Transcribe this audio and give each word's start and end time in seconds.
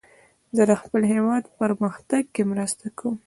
زه 0.55 0.63
د 0.69 0.73
خپل 0.81 1.01
هیواد 1.13 1.43
په 1.47 1.53
پرمختګ 1.61 2.23
کې 2.33 2.43
مرسته 2.51 2.85
کوم. 2.97 3.15